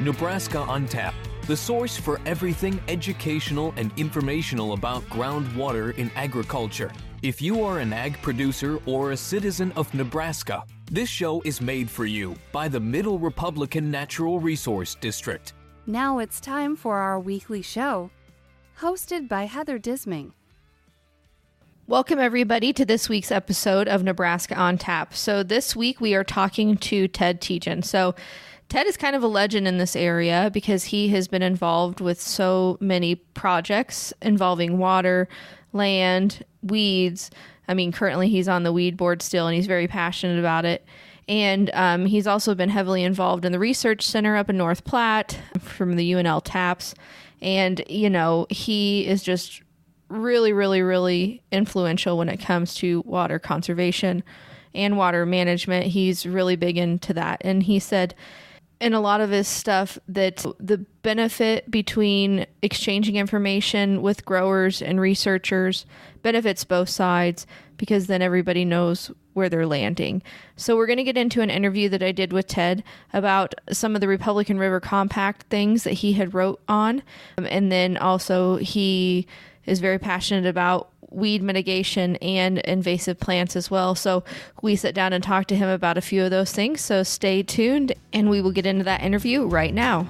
[0.00, 1.14] Nebraska on Tap,
[1.46, 6.90] the source for everything educational and informational about groundwater in agriculture.
[7.20, 11.90] If you are an ag producer or a citizen of Nebraska, this show is made
[11.90, 15.52] for you by the Middle Republican Natural Resource District.
[15.86, 18.10] Now it's time for our weekly show,
[18.78, 20.32] hosted by Heather Disming.
[21.86, 25.12] Welcome, everybody, to this week's episode of Nebraska on Tap.
[25.12, 27.84] So, this week we are talking to Ted Tietjen.
[27.84, 28.14] So,
[28.70, 32.20] Ted is kind of a legend in this area because he has been involved with
[32.20, 35.28] so many projects involving water,
[35.72, 37.32] land, weeds.
[37.66, 40.84] I mean, currently he's on the weed board still and he's very passionate about it.
[41.26, 45.36] And um, he's also been heavily involved in the research center up in North Platte
[45.58, 46.94] from the UNL TAPS.
[47.42, 49.62] And, you know, he is just
[50.08, 54.22] really, really, really influential when it comes to water conservation
[54.76, 55.86] and water management.
[55.86, 57.42] He's really big into that.
[57.44, 58.14] And he said
[58.80, 65.00] in a lot of his stuff that the benefit between exchanging information with growers and
[65.00, 65.84] researchers
[66.22, 70.22] benefits both sides because then everybody knows where they're landing.
[70.56, 73.94] So we're going to get into an interview that I did with Ted about some
[73.94, 77.02] of the Republican River Compact things that he had wrote on
[77.38, 79.26] um, and then also he
[79.66, 83.94] is very passionate about weed mitigation and invasive plants as well.
[83.94, 84.24] So
[84.62, 86.80] we sit down and talk to him about a few of those things.
[86.80, 90.06] So stay tuned and we will get into that interview right now.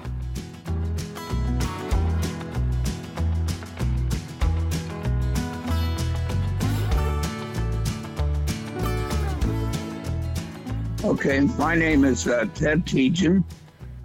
[11.03, 13.43] Okay, my name is uh, Ted Tietjen.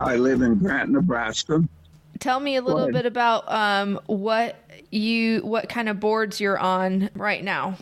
[0.01, 1.63] I live in Grant, Nebraska.
[2.21, 4.57] Tell me a little bit about um, what
[4.97, 7.77] you what kind of boards you're on right now.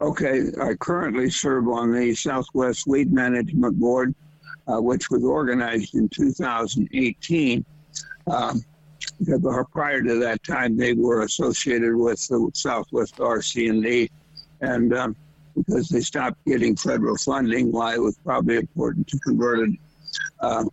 [0.00, 4.14] Okay, I currently serve on the Southwest Weed Management Board,
[4.66, 7.64] uh, which was organized in 2018.
[8.26, 8.64] Um,
[9.72, 14.10] prior to that time, they were associated with the Southwest RC&D,
[14.60, 15.16] and um,
[15.56, 19.78] because they stopped getting federal funding, why it was probably important to convert it.
[20.40, 20.64] Uh,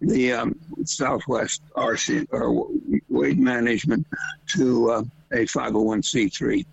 [0.00, 2.68] the um, Southwest RC or
[3.18, 4.06] Weed Management
[4.54, 5.02] to uh,
[5.32, 6.64] a 501c3.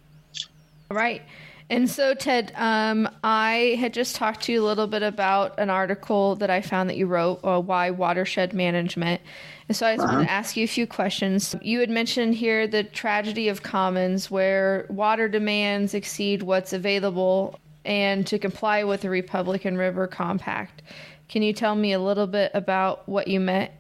[0.92, 1.24] All right.
[1.72, 5.72] And so, Ted, um, I had just talked to you a little bit about an
[5.72, 9.20] article that I found that you wrote, uh, Why Watershed Management.
[9.68, 10.14] And so I just uh-huh.
[10.14, 11.56] wanted to ask you a few questions.
[11.64, 18.28] You had mentioned here the tragedy of commons where water demands exceed what's available and
[18.28, 20.84] to comply with the Republican River Compact.
[21.30, 23.72] Can you tell me a little bit about what you meant?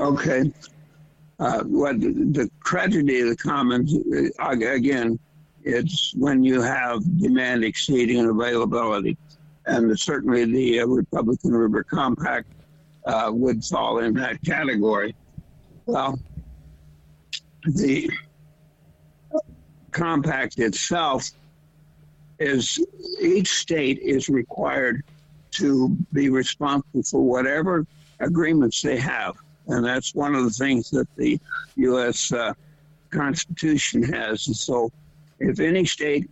[0.00, 0.50] Okay.
[1.38, 3.94] Uh, what the tragedy of the commons
[4.38, 5.18] uh, again,
[5.64, 9.16] it's when you have demand exceeding availability,
[9.66, 12.46] and certainly the uh, Republican River Compact
[13.06, 15.14] uh, would fall in that category.
[15.86, 16.18] Well,
[17.64, 18.10] the
[19.90, 21.30] compact itself
[22.38, 22.84] is
[23.20, 25.02] each state is required
[25.52, 27.86] to be responsible for whatever
[28.20, 29.36] agreements they have.
[29.68, 31.38] And that's one of the things that the
[31.76, 32.32] U.S.
[32.32, 32.54] Uh,
[33.10, 34.46] Constitution has.
[34.46, 34.90] And so
[35.38, 36.28] if any state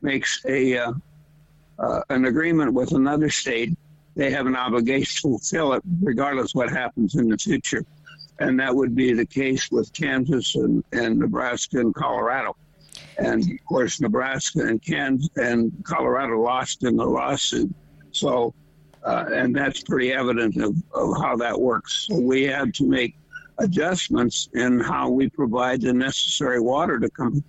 [0.00, 0.92] makes a uh,
[1.78, 3.76] uh, an agreement with another state,
[4.14, 7.84] they have an obligation to fulfill it, regardless what happens in the future.
[8.38, 12.56] And that would be the case with Kansas and, and Nebraska and Colorado.
[13.18, 17.72] And of course, Nebraska and Kansas and Colorado lost in the lawsuit.
[18.10, 18.54] So
[19.04, 22.06] uh, and that's pretty evident of, of how that works.
[22.08, 23.16] So we had to make
[23.58, 27.42] adjustments in how we provide the necessary water to come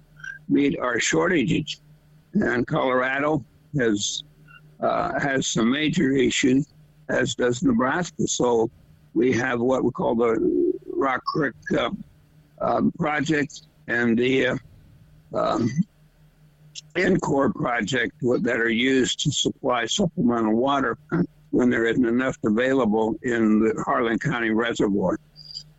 [0.50, 1.82] meet our shortages.
[2.34, 3.46] And Colorado
[3.78, 4.24] has
[4.80, 6.68] uh, has some major issues,
[7.10, 8.28] as does Nebraska.
[8.28, 8.70] So
[9.14, 11.92] we have what we call the Rock Creek uh,
[12.60, 14.58] um, project and the uh,
[15.34, 15.70] um,
[17.56, 20.98] project that are used to supply supplemental water
[21.54, 25.20] when there isn't enough available in the Harlan County Reservoir.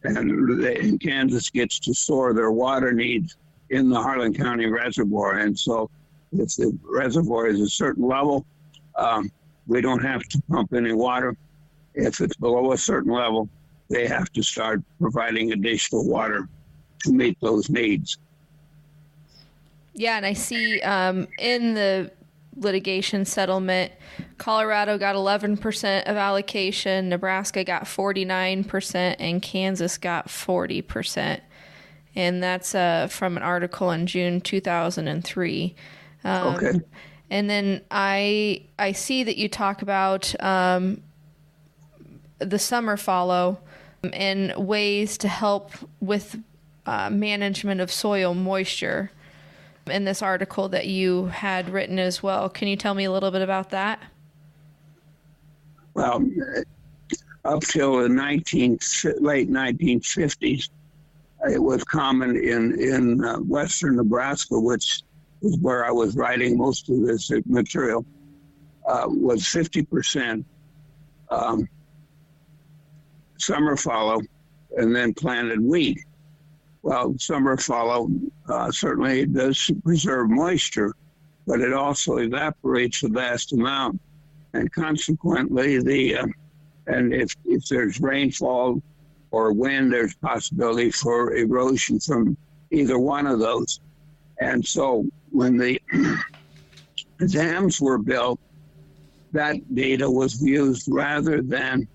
[0.04, 3.36] And, they, Kansas gets to store their water needs
[3.70, 5.38] in the Harlan County Reservoir.
[5.38, 5.90] And so
[6.30, 8.46] if the reservoir is a certain level,
[8.94, 9.32] um,
[9.66, 11.36] we don't have to pump any water.
[11.94, 13.48] If it's below a certain level,
[13.90, 16.48] they have to start providing additional water
[17.00, 18.16] to meet those needs.
[19.92, 22.12] Yeah, and I see um, in the
[22.56, 23.92] litigation settlement.
[24.38, 31.40] Colorado got 11% of allocation, Nebraska got 49%, and Kansas got 40%.
[32.16, 35.74] And that's uh, from an article in June 2003.
[36.22, 36.80] Um, okay.
[37.30, 41.02] And then I I see that you talk about um,
[42.38, 43.58] the summer fallow
[44.12, 46.38] and ways to help with
[46.86, 49.10] uh, management of soil moisture
[49.86, 52.48] in this article that you had written as well.
[52.48, 54.00] Can you tell me a little bit about that?
[55.94, 56.24] Well,
[57.44, 58.78] up till the 19,
[59.20, 60.68] late 1950s,
[61.50, 65.02] it was common in in uh, western Nebraska, which
[65.42, 68.04] is where I was writing most of this material,
[68.88, 70.44] uh, was 50%
[71.30, 71.68] um,
[73.38, 74.20] summer fallow
[74.76, 75.98] and then planted wheat.
[76.84, 78.10] Well, summer fallow
[78.46, 80.94] uh, certainly does preserve moisture,
[81.46, 83.98] but it also evaporates a vast amount,
[84.52, 86.26] and consequently, the uh,
[86.86, 88.82] and if if there's rainfall
[89.30, 92.36] or wind, there's possibility for erosion from
[92.70, 93.80] either one of those.
[94.38, 95.80] And so when the
[97.30, 98.38] dams were built,
[99.32, 101.88] that data was used rather than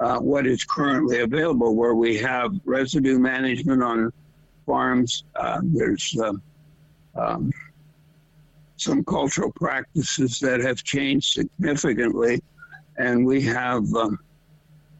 [0.00, 4.12] uh, what is currently available, where we have residue management on
[4.66, 5.24] farms.
[5.36, 6.32] Uh, there's uh,
[7.14, 7.52] um,
[8.76, 12.42] some cultural practices that have changed significantly,
[12.98, 14.18] and we have um,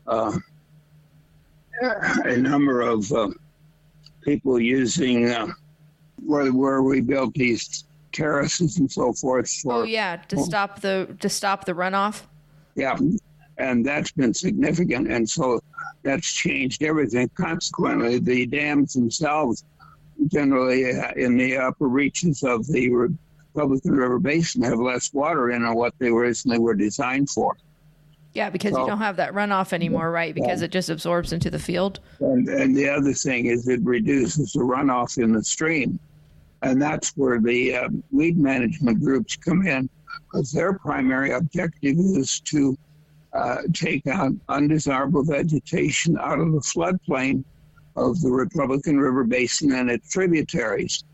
[0.06, 0.38] uh,
[2.24, 3.28] a number of uh,
[4.22, 5.48] people using uh,
[6.24, 9.50] where where we built these terraces and so forth.
[9.50, 12.22] For, oh yeah, to stop the to stop the runoff.
[12.74, 12.98] Yeah,
[13.62, 15.60] and that's been significant, and so
[16.02, 17.30] that's changed everything.
[17.36, 19.64] Consequently, the dams themselves,
[20.26, 22.90] generally uh, in the upper reaches of the
[23.54, 27.56] Republican River Basin, have less water in than what they originally were designed for.
[28.32, 30.34] Yeah, because so, you don't have that runoff anymore, right?
[30.34, 32.00] Because it just absorbs into the field.
[32.20, 36.00] And, and, the other thing is it reduces the runoff in the stream.
[36.62, 39.90] And that's where the uh, weed management groups come in
[40.32, 42.78] because their primary objective is to
[43.34, 47.44] uh, take out undesirable vegetation out of the floodplain
[47.96, 51.04] of the Republican River Basin and its tributaries.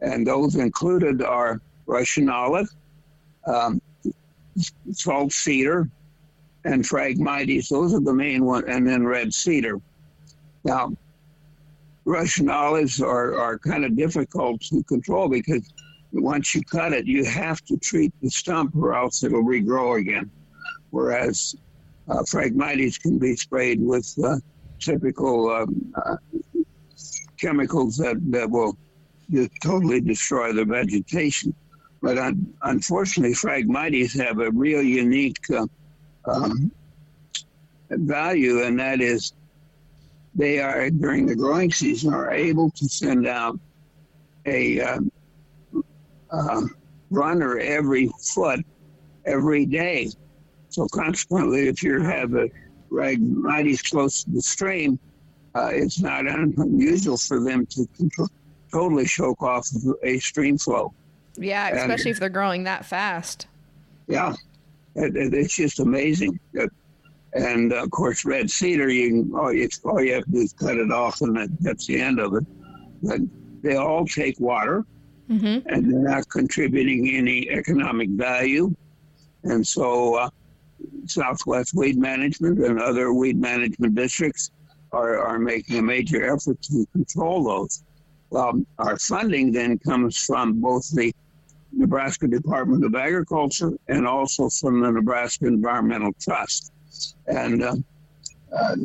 [0.00, 2.68] And those included are Russian olive,
[3.46, 3.80] um,
[4.92, 5.88] salt cedar,
[6.64, 7.68] and Phragmites.
[7.68, 9.80] Those are the main ones, and then red cedar.
[10.64, 10.92] Now,
[12.04, 15.72] Russian olives are, are kind of difficult to control because
[16.12, 20.30] once you cut it, you have to treat the stump or else it'll regrow again.
[20.90, 21.54] Whereas
[22.08, 24.36] uh, Phragmites can be sprayed with uh,
[24.80, 26.16] typical um, uh,
[27.38, 28.76] chemicals that, that will
[29.62, 31.54] totally destroy the vegetation.
[32.02, 35.66] But un- unfortunately, Phragmites have a real unique uh,
[36.26, 36.70] um,
[37.90, 39.32] value, and that is
[40.34, 43.58] they are during the growing season are able to send out
[44.44, 45.00] a uh,
[46.30, 46.62] uh,
[47.10, 48.60] runner every foot
[49.24, 50.10] every day.
[50.76, 52.50] So consequently, if you have a
[52.90, 54.98] rag mighty close to the stream,
[55.54, 58.28] uh, it's not unusual for them to control,
[58.70, 59.66] totally choke off
[60.02, 60.92] a stream flow.
[61.38, 63.46] Yeah, especially and, if they're growing that fast.
[64.06, 64.34] Yeah,
[64.96, 66.38] it's just amazing.
[67.32, 70.38] And uh, of course, red cedar, you can, all, you, all you have to do
[70.40, 72.44] is cut it off, and that, that's the end of it.
[73.02, 73.20] But
[73.62, 74.84] they all take water,
[75.30, 75.66] mm-hmm.
[75.70, 78.74] and they're not contributing any economic value.
[79.44, 80.28] And so, uh,
[81.06, 84.50] Southwest Weed Management and other weed management districts
[84.92, 87.82] are, are making a major effort to control those.
[88.30, 91.14] Well, our funding then comes from both the
[91.72, 96.72] Nebraska Department of Agriculture and also from the Nebraska Environmental Trust.
[97.26, 97.76] And uh,
[98.56, 98.76] uh,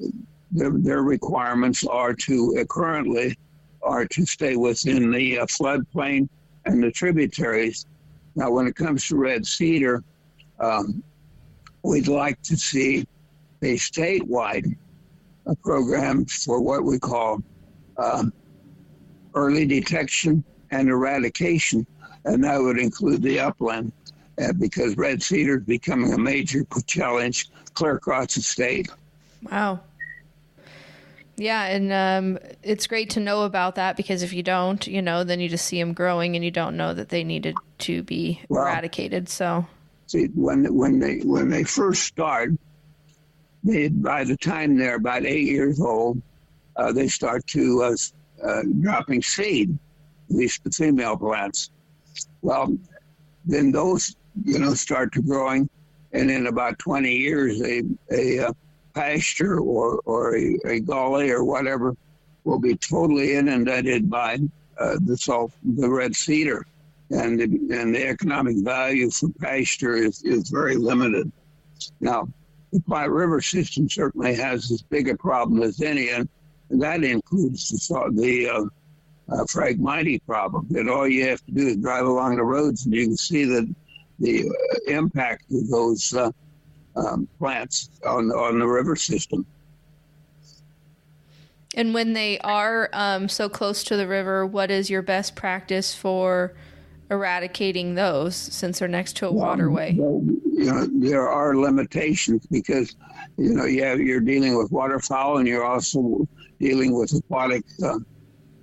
[0.52, 3.38] their, their, requirements are to uh, currently
[3.82, 6.28] are to stay within the uh, floodplain
[6.66, 7.86] and the tributaries.
[8.36, 10.04] Now, when it comes to red cedar,
[10.60, 11.04] um,
[11.84, 13.08] we'd like to see
[13.62, 14.76] a statewide
[15.64, 17.42] program for what we call
[17.98, 18.32] um,
[19.36, 21.86] early detection and eradication
[22.26, 23.92] and that would include the upland
[24.42, 28.90] uh, because red cedar is becoming a major challenge clear across the state.
[29.52, 29.82] Wow.
[31.38, 35.24] Yeah, and um, it's great to know about that because if you don't, you know,
[35.24, 38.42] then you just see them growing and you don't know that they needed to be
[38.48, 39.28] well, eradicated.
[39.28, 39.66] So,
[40.34, 42.52] when when they when they first start,
[43.64, 46.22] they by the time they're about eight years old,
[46.76, 47.96] uh, they start to uh,
[48.48, 49.78] uh, dropping seed,
[50.30, 51.70] at least the female plants.
[52.42, 52.78] Well,
[53.46, 55.70] then those, you know, start to growing.
[56.14, 58.56] And in about 20 years, a, a, a
[58.94, 61.96] pasture or, or a, a, gully or whatever
[62.44, 64.40] will be totally inundated by
[64.78, 66.66] uh, the salt, the red cedar.
[67.12, 67.46] And the,
[67.78, 71.32] and the economic value for pasture is, is very limited.
[72.00, 72.28] Now,
[72.72, 76.30] the Platte River system certainly has as big a problem as any, and
[76.70, 78.64] that includes the, the uh,
[79.30, 80.68] uh, problem.
[80.70, 83.44] That all you have to do is drive along the roads, and you can see
[83.44, 83.76] that
[84.20, 86.32] the uh, impact of those uh,
[86.96, 89.46] um, plants on on the river system.
[91.76, 95.96] And when they are um, so close to the river, what is your best practice
[95.96, 96.54] for
[97.12, 99.94] eradicating those since they're next to a waterway?
[99.98, 102.96] Well, you know, there are limitations because
[103.38, 106.28] you know you have, you're dealing with waterfowl and you're also
[106.60, 108.00] dealing with aquatic uh,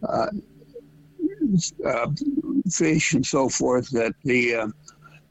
[0.08, 0.26] uh,
[1.84, 2.06] uh,
[2.70, 4.68] fish and so forth that the uh,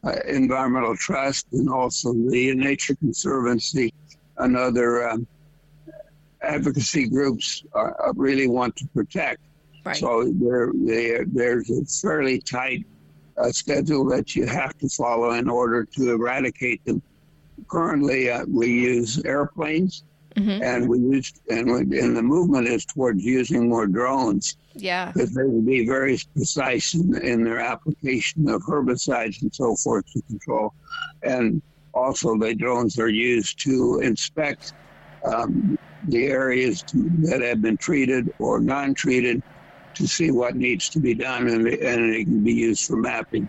[0.04, 3.92] uh, Environmental Trust and also the Nature Conservancy
[4.36, 5.26] and other um,
[6.42, 9.40] advocacy groups are, really want to protect.
[9.84, 9.96] Right.
[9.96, 12.86] So there, there, there's a fairly tight
[13.40, 17.02] uh, schedule that you have to follow in order to eradicate them.
[17.68, 20.04] Currently, uh, we use airplanes,
[20.36, 20.62] mm-hmm.
[20.62, 24.56] and we use and, we, and the movement is towards using more drones.
[24.74, 29.74] Yeah, because they will be very precise in, in their application of herbicides and so
[29.76, 30.72] forth to control,
[31.22, 31.60] and
[31.94, 34.72] also the drones are used to inspect
[35.24, 39.42] um, the areas to, that have been treated or non-treated
[39.94, 43.48] to see what needs to be done, and, and it can be used for mapping.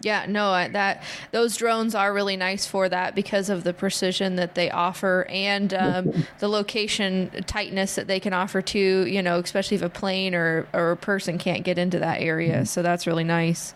[0.00, 1.02] Yeah, no, that
[1.32, 5.74] those drones are really nice for that because of the precision that they offer and
[5.74, 10.34] um, the location tightness that they can offer to you know, especially if a plane
[10.34, 12.64] or or a person can't get into that area.
[12.66, 13.74] So that's really nice.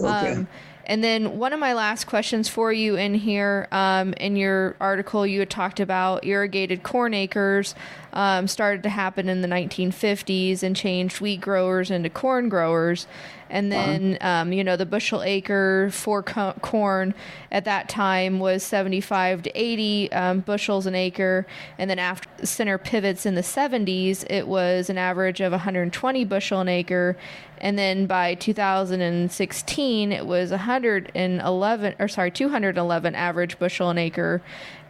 [0.00, 0.32] Okay.
[0.32, 0.48] Um,
[0.90, 5.24] and then one of my last questions for you in here, um, in your article,
[5.24, 7.76] you had talked about irrigated corn acres
[8.12, 13.06] um, started to happen in the 1950s and changed wheat growers into corn growers.
[13.50, 17.14] And then, um, you know, the bushel acre for co- corn
[17.50, 21.46] at that time was 75 to 80 um, bushels an acre.
[21.76, 26.60] And then after center pivots in the 70s, it was an average of 120 bushel
[26.60, 27.16] an acre.
[27.58, 34.40] And then by 2016, it was 111, or sorry, 211 average bushel an acre.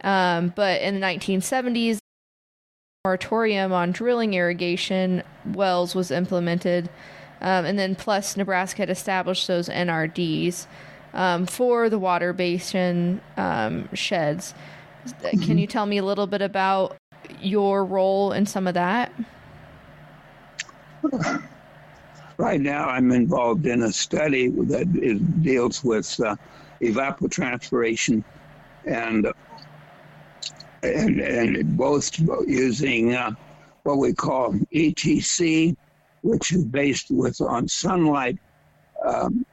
[0.03, 1.99] Um, but in the 1970s,
[3.03, 6.87] moratorium on drilling irrigation wells was implemented.
[7.41, 10.67] Um, and then plus Nebraska had established those NRDs
[11.13, 14.53] um, for the water basin um, sheds.
[15.05, 15.41] Mm-hmm.
[15.41, 16.97] Can you tell me a little bit about
[17.41, 19.11] your role in some of that?
[22.37, 26.35] Right now, I'm involved in a study that is, deals with uh,
[26.81, 28.23] evapotranspiration
[28.85, 29.31] and
[30.83, 32.17] and, and both
[32.47, 33.31] using uh,
[33.83, 35.75] what we call ETC,
[36.21, 38.37] which is based with on sunlight
[39.05, 39.45] um,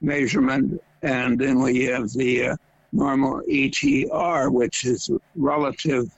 [0.00, 2.56] measurement, and then we have the uh,
[2.92, 6.10] normal ETR, which is relative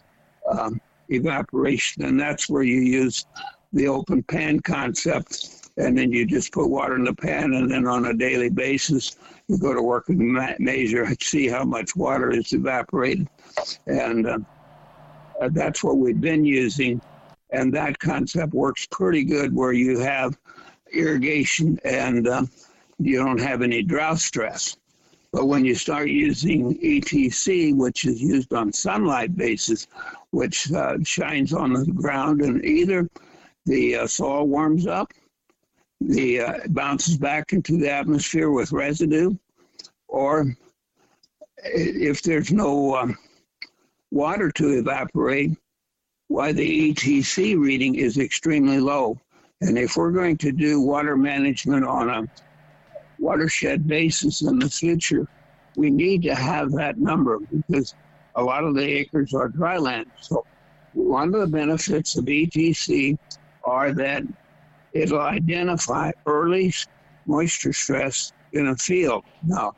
[0.48, 3.26] um, evaporation, and that's where you use
[3.72, 7.86] the open pan concept, and then you just put water in the pan, and then
[7.86, 9.16] on a daily basis
[9.48, 13.28] you go to work and ma- measure, see how much water is evaporated,
[13.86, 14.38] and uh,
[15.50, 17.00] that's what we've been using
[17.50, 20.38] and that concept works pretty good where you have
[20.92, 22.44] irrigation and uh,
[22.98, 24.76] you don't have any drought stress.
[25.32, 29.86] But when you start using ETC, which is used on sunlight basis,
[30.30, 33.08] which uh, shines on the ground, and either
[33.66, 35.12] the uh, soil warms up,
[36.00, 39.36] the uh, bounces back into the atmosphere with residue,
[40.08, 40.56] or
[41.64, 43.18] if there's no um,
[44.10, 45.56] water to evaporate,
[46.28, 49.18] why the ETC reading is extremely low.
[49.60, 52.26] And if we're going to do water management on a
[53.18, 55.26] watershed basis in the future,
[55.76, 57.94] we need to have that number because
[58.34, 60.10] a lot of the acres are dry land.
[60.20, 60.44] So
[60.92, 63.18] one of the benefits of ETC
[63.64, 64.22] are that
[64.92, 66.72] it'll identify early
[67.26, 69.24] moisture stress in a field.
[69.42, 69.74] Now,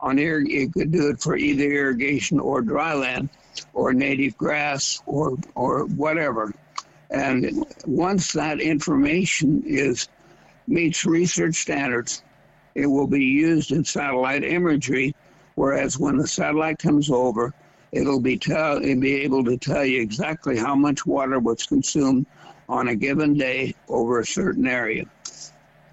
[0.00, 3.30] on air, you could do it for either irrigation or dry land
[3.72, 6.52] or native grass or or whatever.
[7.10, 10.08] And once that information is
[10.66, 12.22] meets research standards,
[12.74, 15.14] it will be used in satellite imagery.
[15.54, 17.54] Whereas when the satellite comes over,
[17.92, 22.26] it'll be tell it'll be able to tell you exactly how much water was consumed
[22.68, 25.04] on a given day over a certain area.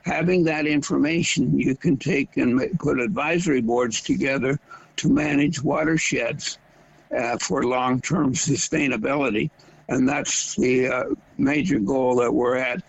[0.04, 4.60] Having that information, you can take and put advisory boards together
[4.98, 6.58] to manage watersheds
[7.16, 9.50] uh, for long term sustainability.
[9.90, 11.04] And that's the uh,
[11.38, 12.84] major goal that we're at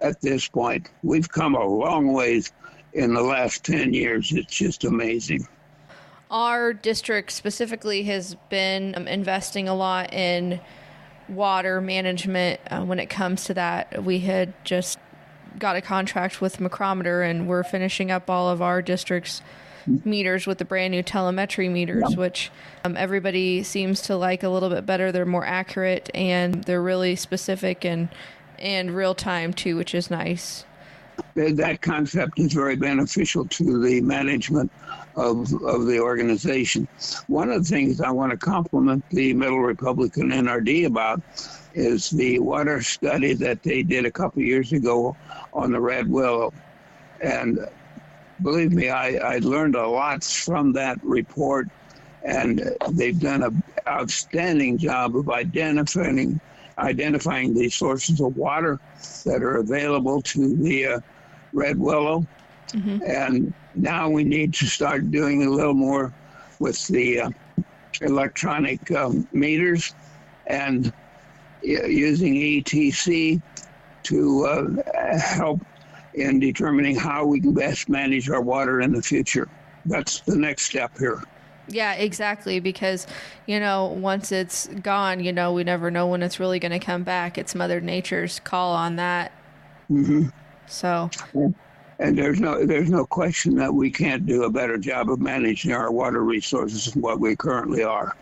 [0.00, 0.88] at this point.
[1.02, 2.52] We've come a long ways
[2.92, 4.32] in the last 10 years.
[4.32, 5.46] It's just amazing.
[6.30, 10.60] our district specifically has been um, investing a lot in
[11.28, 14.04] water management uh, when it comes to that.
[14.04, 14.98] We had just
[15.58, 19.42] got a contract with McCrometer and we're finishing up all of our district's
[19.86, 22.50] meters with the brand new telemetry meters, which
[22.84, 25.12] um, everybody seems to like a little bit better.
[25.12, 28.08] They're more accurate and they're really specific and
[28.58, 30.64] and real time too, which is nice.
[31.34, 34.70] That concept is very beneficial to the management
[35.16, 36.88] of, of the organization.
[37.26, 41.22] One of the things I want to compliment the Middle Republican NRD about
[41.74, 45.16] is the water study that they did a couple years ago
[45.52, 46.52] on the Red Willow.
[47.20, 47.60] And
[48.42, 51.68] believe me, I, I learned a lot from that report,
[52.22, 56.40] and they've done an outstanding job of identifying
[56.78, 58.80] identifying the sources of water
[59.24, 61.00] that are available to the uh,
[61.52, 62.26] red willow.
[62.68, 63.02] Mm-hmm.
[63.06, 66.12] And now we need to start doing a little more
[66.58, 67.30] with the uh,
[68.00, 69.94] electronic um, meters
[70.46, 70.92] and uh,
[71.62, 73.42] using ETC
[74.04, 75.60] to uh, help
[76.14, 79.48] in determining how we can best manage our water in the future.
[79.86, 81.22] That's the next step here.
[81.68, 82.60] Yeah, exactly.
[82.60, 83.06] Because,
[83.46, 86.78] you know, once it's gone, you know, we never know when it's really going to
[86.78, 87.38] come back.
[87.38, 89.32] It's Mother Nature's call on that.
[89.90, 90.28] Mm-hmm.
[90.66, 91.10] So.
[91.98, 95.72] And there's no there's no question that we can't do a better job of managing
[95.72, 98.16] our water resources than what we currently are.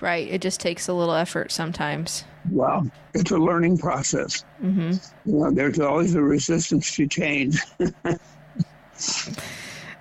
[0.00, 0.28] Right.
[0.28, 2.24] It just takes a little effort sometimes.
[2.50, 4.44] Well, it's a learning process.
[4.62, 5.30] Mm-hmm.
[5.30, 7.60] You know, there's always a resistance to change.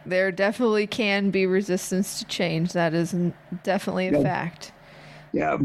[0.06, 2.74] there definitely can be resistance to change.
[2.74, 3.16] That is
[3.64, 4.24] definitely a yeah.
[4.24, 4.72] fact.
[5.34, 5.58] Yeah,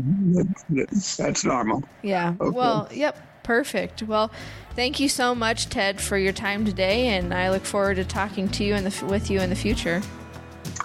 [1.16, 1.84] that's normal.
[2.02, 2.34] Yeah.
[2.40, 2.56] Okay.
[2.56, 3.26] Well, yep.
[3.42, 4.02] Perfect.
[4.02, 4.30] Well,
[4.74, 8.48] thank you so much, Ted, for your time today, and I look forward to talking
[8.50, 10.02] to you in the with you in the future.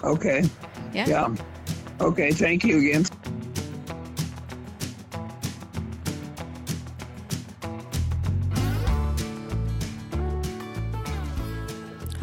[0.02, 0.44] Okay.
[0.92, 1.06] Yeah.
[1.06, 1.34] Yeah.
[2.00, 2.32] Okay.
[2.32, 3.04] Thank you again.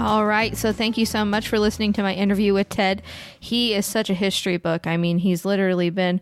[0.03, 0.57] All right.
[0.57, 3.01] So thank you so much for listening to my interview with Ted.
[3.39, 4.85] He is such a history book.
[4.85, 6.19] I mean, he's literally been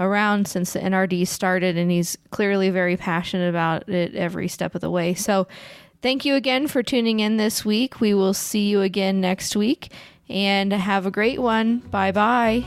[0.00, 4.80] around since the NRD started, and he's clearly very passionate about it every step of
[4.80, 5.14] the way.
[5.14, 5.46] So
[6.02, 8.00] thank you again for tuning in this week.
[8.00, 9.92] We will see you again next week,
[10.28, 11.78] and have a great one.
[11.78, 12.64] Bye bye.